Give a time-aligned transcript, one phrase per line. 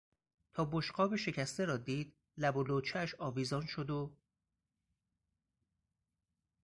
[0.53, 4.13] تا بشقاب شکسته را دید لب و لوچهاش آویزان شد و...